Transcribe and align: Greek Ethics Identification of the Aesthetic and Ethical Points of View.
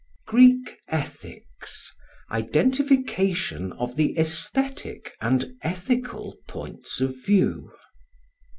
Greek 0.25 0.79
Ethics 0.87 1.91
Identification 2.31 3.71
of 3.73 3.97
the 3.97 4.17
Aesthetic 4.17 5.11
and 5.21 5.53
Ethical 5.61 6.37
Points 6.47 6.99
of 7.01 7.23
View. 7.23 7.71